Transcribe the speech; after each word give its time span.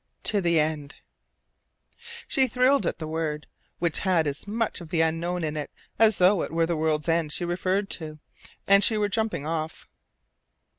"To 0.23 0.41
the 0.41 0.59
end!" 0.59 0.95
She 2.27 2.47
thrilled 2.47 2.87
at 2.87 2.97
the 2.97 3.07
word, 3.07 3.45
which 3.77 3.99
had 3.99 4.25
as 4.25 4.47
much 4.47 4.81
of 4.81 4.89
the 4.89 5.01
unknown 5.01 5.43
in 5.43 5.55
it 5.55 5.71
as 5.99 6.17
though 6.17 6.41
it 6.41 6.51
were 6.51 6.65
the 6.65 6.75
world's 6.75 7.07
end 7.07 7.31
she 7.31 7.45
referred 7.45 7.87
to, 7.91 8.17
and 8.65 8.83
she 8.83 8.97
were 8.97 9.09
jumping 9.09 9.45
off. 9.45 9.87